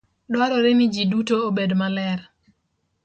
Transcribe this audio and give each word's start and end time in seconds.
Dwarore 0.33 0.71
ni 0.77 0.85
ji 0.93 1.03
duto 1.11 1.35
obed 1.49 1.71
maler. 1.79 2.19